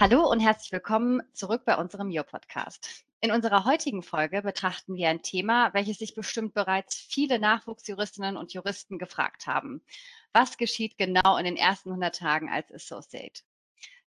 [0.00, 3.04] Hallo und herzlich willkommen zurück bei unserem Jo-Podcast.
[3.20, 8.52] In unserer heutigen Folge betrachten wir ein Thema, welches sich bestimmt bereits viele Nachwuchsjuristinnen und
[8.52, 9.82] Juristen gefragt haben.
[10.32, 13.42] Was geschieht genau in den ersten 100 Tagen als Associate?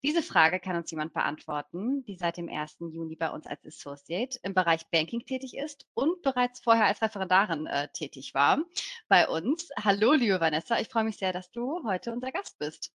[0.03, 2.77] Diese Frage kann uns jemand beantworten, die seit dem 1.
[2.81, 7.67] Juni bei uns als Associate im Bereich Banking tätig ist und bereits vorher als Referendarin
[7.67, 8.63] äh, tätig war
[9.09, 9.71] bei uns.
[9.83, 12.93] Hallo, liebe Vanessa, ich freue mich sehr, dass du heute unser Gast bist.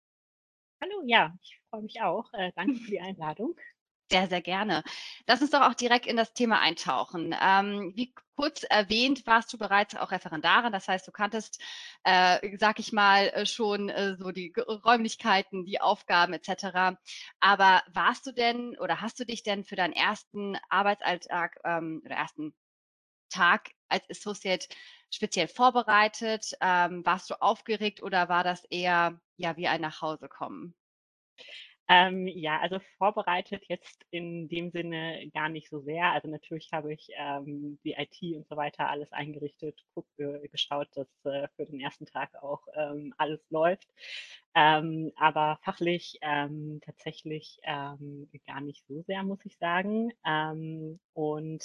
[0.81, 2.31] Hallo, ja, ich freue mich auch.
[2.33, 3.55] Äh, danke für die Einladung.
[4.11, 4.83] Sehr, sehr gerne.
[5.27, 7.35] Lass uns doch auch direkt in das Thema eintauchen.
[7.41, 10.71] Ähm, wie kurz erwähnt, warst du bereits auch Referendarin.
[10.71, 11.59] Das heißt, du kanntest,
[12.03, 16.97] äh, sag ich mal, äh, schon äh, so die Räumlichkeiten, die Aufgaben etc.
[17.39, 22.15] Aber warst du denn oder hast du dich denn für deinen ersten Arbeitsalltag ähm, oder
[22.15, 22.53] ersten
[23.29, 24.67] Tag als Associate
[25.15, 26.53] speziell vorbereitet?
[26.61, 30.75] Ähm, warst du aufgeregt oder war das eher ja wie ein Nachhausekommen?
[31.89, 36.11] Ähm, ja, also vorbereitet jetzt in dem Sinne gar nicht so sehr.
[36.13, 40.87] Also natürlich habe ich ähm, die IT und so weiter alles eingerichtet, guck, äh, geschaut,
[40.95, 43.89] dass äh, für den ersten Tag auch ähm, alles läuft.
[44.55, 50.11] Ähm, aber fachlich ähm, tatsächlich ähm, gar nicht so sehr, muss ich sagen.
[51.13, 51.63] Und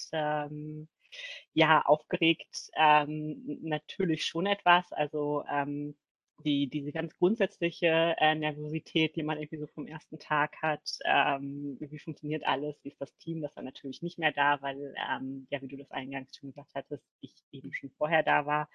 [1.55, 4.92] ja, aufgeregt ähm, natürlich schon etwas.
[4.92, 5.97] Also ähm,
[6.44, 11.77] die, diese ganz grundsätzliche äh, Nervosität, die man irgendwie so vom ersten Tag hat, ähm,
[11.80, 15.47] wie funktioniert alles, wie ist das Team, das war natürlich nicht mehr da, weil, ähm,
[15.50, 18.69] ja, wie du das eingangs schon gesagt hattest, ich eben schon vorher da war.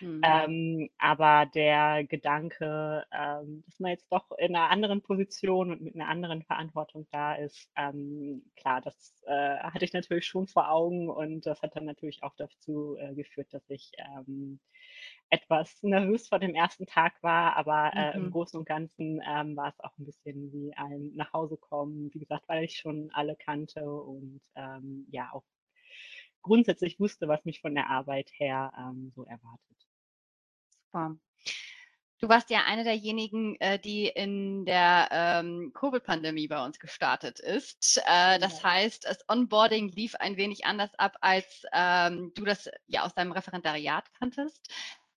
[0.00, 0.22] Mhm.
[0.24, 5.94] Ähm, aber der Gedanke, ähm, dass man jetzt doch in einer anderen Position und mit
[5.94, 11.08] einer anderen Verantwortung da ist, ähm, klar, das äh, hatte ich natürlich schon vor Augen
[11.08, 14.58] und das hat dann natürlich auch dazu äh, geführt, dass ich ähm,
[15.30, 18.30] etwas nervös vor dem ersten Tag war, aber äh, im mhm.
[18.30, 22.64] Großen und Ganzen ähm, war es auch ein bisschen wie ein Nachhausekommen, wie gesagt, weil
[22.64, 25.44] ich schon alle kannte und ähm, ja auch
[26.42, 29.88] grundsätzlich wusste, was mich von der Arbeit her ähm, so erwartet.
[30.68, 31.16] Super.
[32.20, 38.00] Du warst ja eine derjenigen, äh, die in der ähm, Covid-Pandemie bei uns gestartet ist.
[38.06, 38.70] Äh, das ja.
[38.70, 43.32] heißt, das Onboarding lief ein wenig anders ab, als ähm, du das ja aus deinem
[43.32, 44.70] Referendariat kanntest.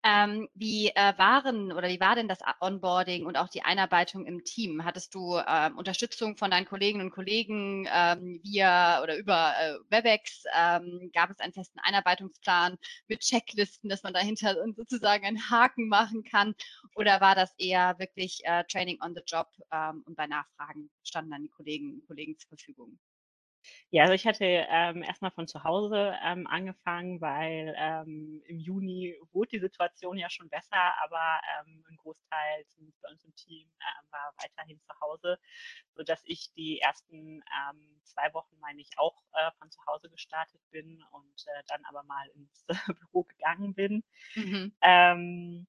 [0.07, 4.43] Ähm, wie äh, waren oder wie war denn das Onboarding und auch die Einarbeitung im
[4.43, 4.85] Team?
[4.85, 10.43] Hattest du ähm, Unterstützung von deinen Kolleginnen und Kollegen ähm, via oder über äh, WebEx?
[10.55, 12.77] Ähm, gab es einen festen Einarbeitungsplan
[13.07, 16.53] mit Checklisten, dass man dahinter sozusagen einen Haken machen kann?
[16.93, 21.31] Oder war das eher wirklich äh, Training on the Job ähm, und bei Nachfragen standen
[21.31, 22.99] dann die Kolleginnen und Kollegen zur Verfügung?
[23.89, 29.15] Ja, also ich hatte ähm, erst von zu Hause ähm, angefangen, weil ähm, im Juni
[29.31, 33.67] wurde die Situation ja schon besser, aber ähm, ein Großteil, zumindest bei uns im Team,
[33.79, 35.39] äh, war weiterhin zu Hause,
[35.95, 40.61] sodass ich die ersten ähm, zwei Wochen, meine ich, auch äh, von zu Hause gestartet
[40.71, 42.65] bin und äh, dann aber mal ins
[42.99, 44.03] Büro gegangen bin.
[44.35, 44.73] Mhm.
[44.81, 45.67] Ähm,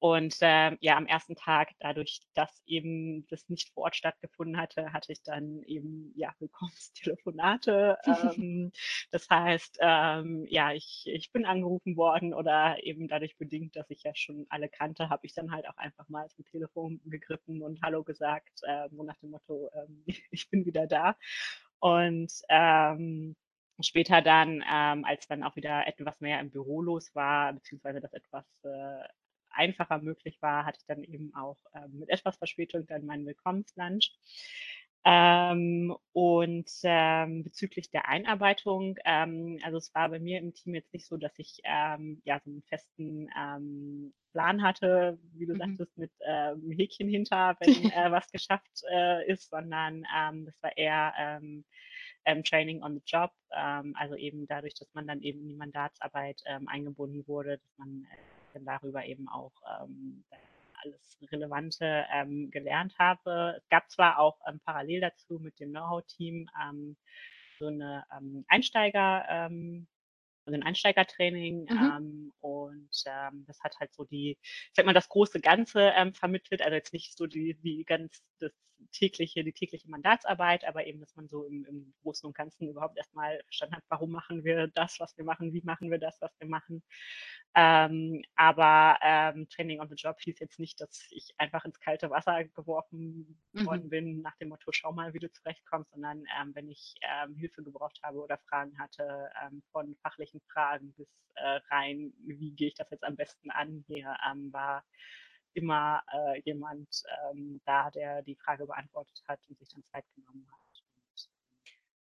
[0.00, 4.94] und ähm, ja, am ersten Tag, dadurch, dass eben das nicht vor Ort stattgefunden hatte,
[4.94, 7.98] hatte ich dann eben ja Willkommenstelefonate.
[8.38, 8.72] ähm,
[9.10, 14.02] das heißt, ähm, ja, ich, ich bin angerufen worden oder eben dadurch bedingt, dass ich
[14.02, 17.82] ja schon alle kannte, habe ich dann halt auch einfach mal zum Telefon gegriffen und
[17.82, 21.14] Hallo gesagt, äh, nach dem Motto, ähm, ich bin wieder da.
[21.78, 23.36] Und ähm,
[23.82, 28.14] später dann, ähm, als dann auch wieder etwas mehr im Büro los war, beziehungsweise das
[28.14, 29.04] etwas äh,
[29.52, 34.12] einfacher möglich war, hatte ich dann eben auch ähm, mit etwas Verspätung dann meinen Willkommenslunch.
[35.02, 40.92] Ähm, und ähm, bezüglich der Einarbeitung, ähm, also es war bei mir im Team jetzt
[40.92, 45.58] nicht so, dass ich ähm, ja so einen festen ähm, Plan hatte, wie du mhm.
[45.58, 50.76] sagtest, mit ähm, Häkchen hinter, wenn äh, was geschafft äh, ist, sondern ähm, das war
[50.76, 51.64] eher ähm,
[52.26, 55.56] ähm, Training on the Job, ähm, also eben dadurch, dass man dann eben in die
[55.56, 58.16] Mandatsarbeit ähm, eingebunden wurde, dass man äh,
[58.52, 60.24] dann darüber eben auch ähm,
[60.82, 63.54] alles Relevante ähm, gelernt habe.
[63.58, 66.96] Es gab zwar auch ähm, parallel dazu mit dem Know-how-Team ähm,
[67.58, 69.86] so eine ähm, Einsteiger, ähm,
[70.46, 71.68] also ein Einsteigertraining mhm.
[71.70, 76.14] ähm, und ähm, das hat halt so die, ich sag mal, das große Ganze ähm,
[76.14, 78.52] vermittelt, also jetzt nicht so die, die ganz das
[78.92, 82.96] tägliche, die tägliche Mandatsarbeit, aber eben, dass man so im, im Großen und Ganzen überhaupt
[82.96, 86.32] erstmal verstanden hat, warum machen wir das, was wir machen, wie machen wir das, was
[86.38, 86.82] wir machen.
[87.54, 92.10] Ähm, aber ähm, Training on the Job hieß jetzt nicht, dass ich einfach ins kalte
[92.10, 93.66] Wasser geworfen mhm.
[93.66, 97.34] worden bin, nach dem Motto, schau mal, wie du zurechtkommst, sondern ähm, wenn ich ähm,
[97.36, 102.68] Hilfe gebraucht habe oder Fragen hatte, ähm, von fachlichen Fragen bis äh, rein, wie gehe
[102.68, 104.84] ich das jetzt am besten an, hier ähm, war
[105.54, 106.88] immer äh, jemand
[107.30, 110.60] ähm, da, der die Frage beantwortet hat und sich dann Zeit genommen hat.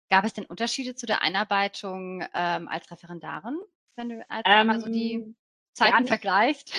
[0.10, 3.60] Gab es denn Unterschiede zu der Einarbeitung ähm, als Referendarin,
[3.96, 5.36] wenn du als ähm, so die
[5.74, 6.74] Zeiten nicht, vergleichst?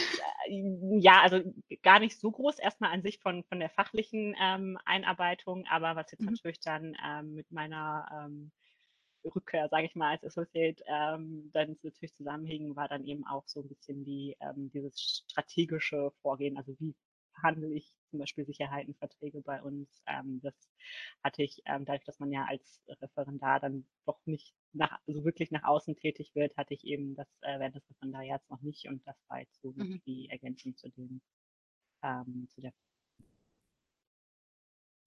[0.48, 1.40] Äh, ja, also
[1.82, 6.10] gar nicht so groß erstmal an sich von, von der fachlichen ähm, Einarbeitung, aber was
[6.12, 6.30] jetzt mhm.
[6.30, 8.52] natürlich dann ähm, mit meiner ähm,
[9.34, 13.60] Rückkehr, sage ich mal, als Associate ähm, dann natürlich zusammenhing, war dann eben auch so
[13.60, 16.94] ein bisschen die, ähm, dieses strategische Vorgehen, also wie
[17.42, 20.02] handle ich zum Beispiel Sicherheitenverträge bei uns.
[20.06, 20.54] Ähm, das
[21.22, 25.50] hatte ich, ähm, dadurch, dass man ja als Referendar dann doch nicht nach, so wirklich
[25.50, 29.06] nach außen tätig wird, hatte ich eben das äh, während des Referendariats noch nicht und
[29.06, 30.00] das war jetzt so mhm.
[30.06, 31.20] die Ergänzung zu dem,
[32.02, 32.72] ähm, zu der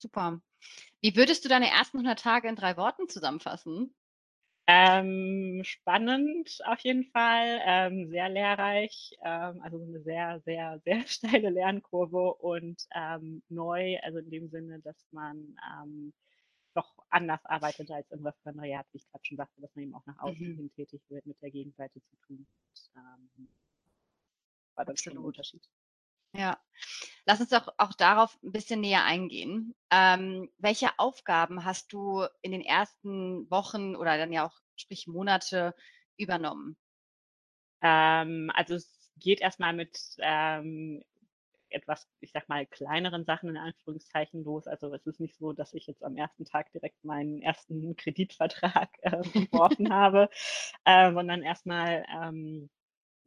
[0.02, 0.42] Super.
[1.02, 3.94] Wie würdest du deine ersten 100 Tage in drei Worten zusammenfassen?
[4.72, 11.50] Ähm, spannend auf jeden Fall, ähm, sehr lehrreich, ähm, also eine sehr, sehr, sehr steile
[11.50, 16.14] Lernkurve und ähm, neu, also in dem Sinne, dass man ähm,
[16.76, 20.06] doch anders arbeitet als im Referendariat, wie ich gerade schon sagte, dass man eben auch
[20.06, 20.56] nach außen mhm.
[20.58, 22.46] hin tätig wird, mit der Gegenseite zu tun.
[22.46, 23.48] Und, ähm,
[24.76, 25.68] war das schon ein Unterschied.
[26.34, 26.60] Ja,
[27.30, 29.76] lass uns doch auch darauf ein bisschen näher eingehen.
[29.92, 35.76] Ähm, welche Aufgaben hast du in den ersten Wochen oder dann ja auch sprich Monate
[36.18, 36.76] übernommen?
[37.84, 41.04] Ähm, also es geht erstmal mit ähm,
[41.70, 44.66] etwas, ich sag mal, kleineren Sachen in Anführungszeichen los.
[44.66, 48.90] Also es ist nicht so, dass ich jetzt am ersten Tag direkt meinen ersten Kreditvertrag
[49.04, 50.32] äh, entworfen habe,
[50.84, 52.72] äh, sondern erstmal ähm,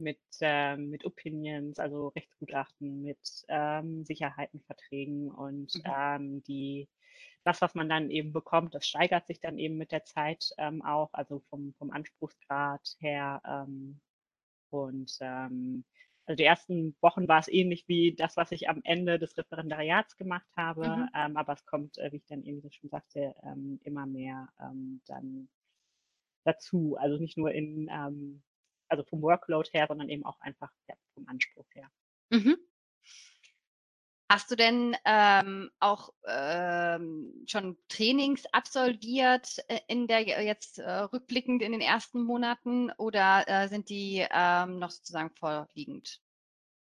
[0.03, 5.81] mit, äh, mit Opinions, also Rechtsgutachten, mit ähm, Sicherheitenverträgen und mhm.
[5.85, 6.89] ähm, die,
[7.43, 10.81] das, was man dann eben bekommt, das steigert sich dann eben mit der Zeit ähm,
[10.83, 13.41] auch, also vom, vom Anspruchsgrad her.
[13.45, 13.99] Ähm,
[14.69, 15.83] und ähm,
[16.25, 20.15] also die ersten Wochen war es ähnlich wie das, was ich am Ende des Referendariats
[20.15, 21.09] gemacht habe, mhm.
[21.15, 25.01] ähm, aber es kommt, äh, wie ich dann eben schon sagte, ähm, immer mehr ähm,
[25.05, 25.49] dann
[26.45, 26.95] dazu.
[26.97, 28.41] Also nicht nur in ähm,
[28.93, 31.89] also vom Workload her, sondern eben auch einfach ja, vom Anspruch her.
[32.29, 32.57] Mhm.
[34.29, 41.61] Hast du denn ähm, auch ähm, schon Trainings absolviert äh, in der jetzt äh, rückblickend
[41.61, 46.19] in den ersten Monaten oder äh, sind die ähm, noch sozusagen vorliegend?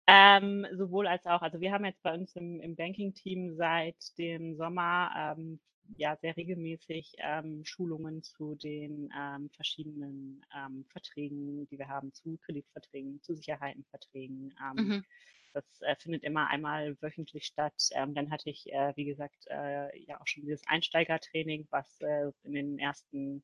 [0.08, 1.42] Ähm, sowohl als auch.
[1.42, 5.62] Also wir haben jetzt bei uns im, im Banking-Team seit dem Sommer ähm,
[5.96, 12.38] ja sehr regelmäßig ähm, Schulungen zu den ähm, verschiedenen ähm, Verträgen, die wir haben, zu
[12.38, 14.54] Kreditverträgen, zu Sicherheitenverträgen.
[14.62, 15.06] Ähm, mhm.
[15.54, 17.90] Das äh, findet immer einmal wöchentlich statt.
[17.92, 22.32] Ähm, dann hatte ich, äh, wie gesagt, äh, ja auch schon dieses Einsteigertraining, was äh,
[22.44, 23.44] in den ersten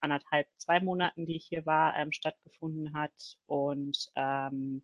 [0.00, 3.36] anderthalb, zwei Monaten, die ich hier war, ähm, stattgefunden hat.
[3.46, 4.82] Und ähm,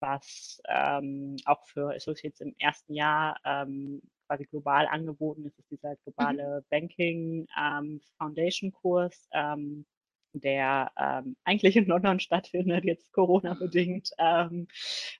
[0.00, 4.00] was ähm, auch für Associates im ersten Jahr ähm,
[4.30, 5.96] quasi global angeboten ist, ist dieser mhm.
[6.04, 6.64] globale.
[6.70, 9.84] Banking ähm, Foundation Kurs, ähm,
[10.32, 14.68] der ähm, eigentlich in London stattfindet, jetzt Corona-bedingt, ähm,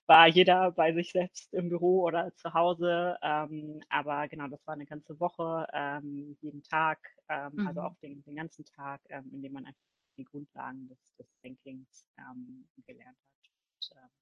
[0.07, 3.17] war jeder bei sich selbst im Büro oder zu Hause.
[3.21, 7.67] Ähm, aber genau, das war eine ganze Woche, ähm, jeden Tag, ähm, also mhm.
[7.67, 9.81] also auch den, den ganzen Tag, ähm, in dem man einfach
[10.17, 13.49] die Grundlagen des, des Bankings ähm, gelernt hat.
[13.75, 14.20] Und, ähm,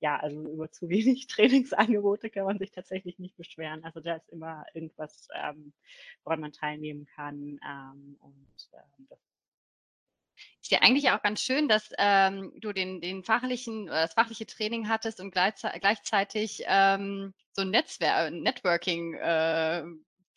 [0.00, 3.84] ja, also über zu wenig Trainingsangebote kann man sich tatsächlich nicht beschweren.
[3.84, 5.72] Also da ist immer irgendwas, ähm,
[6.24, 7.60] woran man teilnehmen kann.
[7.64, 9.18] Ähm, und ähm, das
[10.62, 14.88] ist ja eigentlich auch ganz schön, dass ähm, du den, den fachlichen, das fachliche Training
[14.88, 19.82] hattest und gleichzeitig ähm, so ein Netzwerk, Networking äh,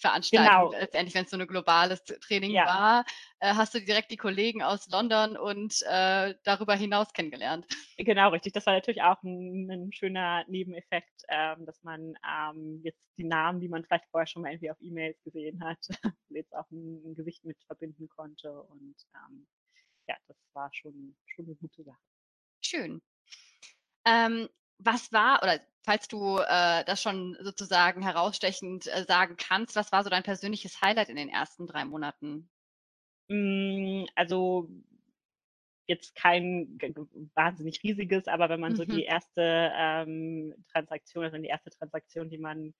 [0.04, 0.46] veranstalten.
[0.46, 0.72] Genau.
[0.72, 2.66] Letztendlich, wenn es so ein globales Training ja.
[2.66, 3.06] war,
[3.40, 7.66] äh, hast du direkt die Kollegen aus London und äh, darüber hinaus kennengelernt.
[7.98, 8.54] Genau, richtig.
[8.54, 13.60] Das war natürlich auch ein, ein schöner Nebeneffekt, ähm, dass man ähm, jetzt die Namen,
[13.60, 15.80] die man vielleicht vorher schon mal irgendwie auf E-Mails gesehen hat,
[16.30, 18.62] jetzt auch ein, ein, Gesicht mit verbinden konnte.
[18.64, 19.48] Und ähm,
[20.08, 21.98] ja, das war schon, schon eine gute Sache.
[22.62, 23.02] Schön.
[24.06, 24.50] Ähm,
[24.86, 30.04] was war, oder falls du äh, das schon sozusagen herausstechend äh, sagen kannst, was war
[30.04, 32.50] so dein persönliches Highlight in den ersten drei Monaten?
[33.30, 34.70] Hm, also
[35.88, 36.78] jetzt kein
[37.36, 38.78] wahnsinnig riesiges, aber wenn man mhm.
[38.78, 42.74] so die erste ähm, Transaktion, also die erste Transaktion, die man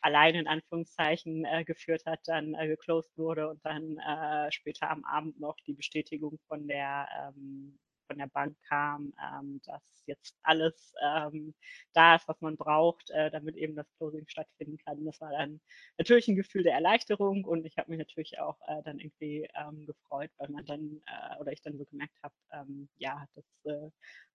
[0.00, 5.04] allein in Anführungszeichen äh, geführt hat, dann äh, geclosed wurde und dann äh, später am
[5.04, 7.78] Abend noch die Bestätigung von der ähm,
[8.10, 11.54] von der Bank kam, ähm, dass jetzt alles ähm,
[11.92, 15.04] da ist, was man braucht, äh, damit eben das Closing stattfinden kann.
[15.04, 15.60] Das war dann
[15.96, 19.86] natürlich ein Gefühl der Erleichterung und ich habe mich natürlich auch äh, dann irgendwie ähm,
[19.86, 23.90] gefreut, weil man dann äh, oder ich dann so gemerkt habe, ähm, ja, das äh,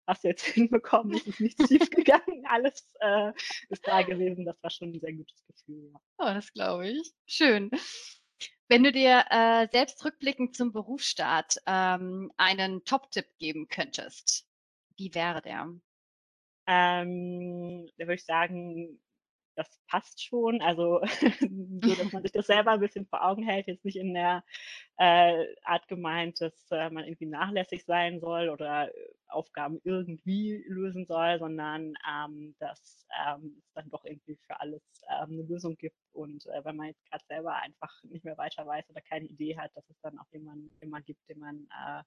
[0.08, 3.34] hast du jetzt hinbekommen, es ist nicht schief gegangen, alles äh,
[3.68, 4.46] ist da gewesen.
[4.46, 5.92] Das war schon ein sehr gutes Gefühl.
[5.92, 6.00] Ja.
[6.20, 7.12] Oh, das glaube ich.
[7.28, 7.72] Schön.
[8.68, 14.48] Wenn du dir äh, selbst rückblickend zum Berufsstart ähm, einen Top-Tipp geben könntest,
[14.98, 15.70] wie wäre der?
[16.68, 19.00] Ähm, da würde ich sagen,
[19.56, 20.62] das passt schon.
[20.62, 21.02] Also
[21.82, 24.44] so, dass man sich das selber ein bisschen vor Augen hält, jetzt nicht in der
[24.98, 31.06] äh, Art gemeint, dass äh, man irgendwie nachlässig sein soll oder äh, Aufgaben irgendwie lösen
[31.06, 34.82] soll, sondern ähm, dass ähm, es dann doch irgendwie für alles
[35.34, 35.98] eine Lösung gibt.
[36.14, 39.58] Und äh, wenn man jetzt gerade selber einfach nicht mehr weiter weiß oder keine Idee
[39.58, 42.04] hat, dass es dann auch jemanden immer gibt, den man äh,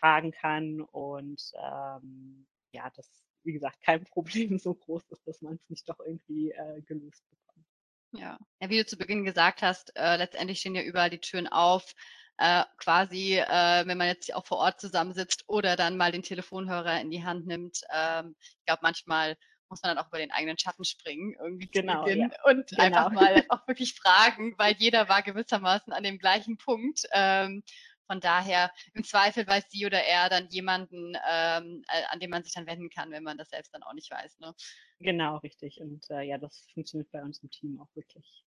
[0.00, 0.80] fragen kann.
[0.80, 5.88] Und ähm, ja, das wie gesagt, kein Problem so groß ist, dass man es nicht
[5.88, 7.66] doch irgendwie äh, gelöst bekommt.
[8.12, 8.38] Ja.
[8.60, 11.94] ja, wie du zu Beginn gesagt hast, äh, letztendlich stehen ja überall die Türen auf.
[12.36, 17.00] Äh, quasi, äh, wenn man jetzt auch vor Ort zusammensitzt oder dann mal den Telefonhörer
[17.00, 17.80] in die Hand nimmt.
[17.92, 19.36] Ähm, ich glaube, manchmal
[19.74, 22.28] muss man dann auch über den eigenen Schatten springen, irgendwie genau, ja.
[22.44, 22.82] und genau.
[22.82, 27.02] einfach mal auch wirklich fragen, weil jeder war gewissermaßen an dem gleichen Punkt.
[27.12, 27.64] Ähm,
[28.06, 32.44] von daher, im Zweifel weiß sie oder er dann jemanden, ähm, äh, an den man
[32.44, 34.38] sich dann wenden kann, wenn man das selbst dann auch nicht weiß.
[34.38, 34.54] Ne?
[35.00, 35.80] Genau, richtig.
[35.80, 38.44] Und äh, ja, das funktioniert bei uns im Team auch wirklich.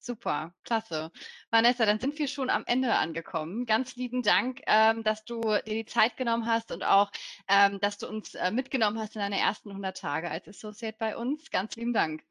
[0.00, 1.10] Super, klasse.
[1.50, 3.66] Vanessa, dann sind wir schon am Ende angekommen.
[3.66, 7.10] Ganz lieben Dank, ähm, dass du dir die Zeit genommen hast und auch,
[7.48, 11.16] ähm, dass du uns äh, mitgenommen hast in deine ersten 100 Tage als Associate bei
[11.16, 11.50] uns.
[11.50, 12.22] Ganz lieben Dank.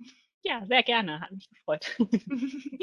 [0.43, 1.19] Ja, sehr gerne.
[1.19, 1.97] Hat mich gefreut.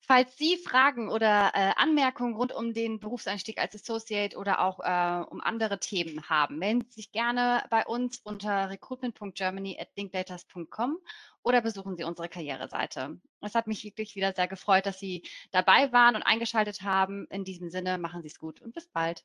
[0.00, 5.22] Falls Sie Fragen oder äh, Anmerkungen rund um den Berufseinstieg als Associate oder auch äh,
[5.28, 10.96] um andere Themen haben, melden Sie sich gerne bei uns unter recruitment.germany@linklaters.com
[11.48, 13.18] oder besuchen Sie unsere Karriereseite.
[13.40, 17.26] Es hat mich wirklich wieder sehr gefreut, dass Sie dabei waren und eingeschaltet haben.
[17.30, 19.24] In diesem Sinne, machen Sie es gut und bis bald.